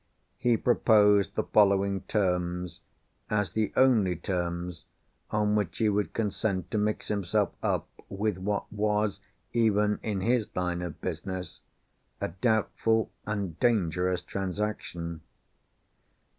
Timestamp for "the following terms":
1.35-2.81